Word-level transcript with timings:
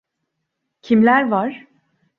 Kimler 0.81 1.23
var? 1.23 1.65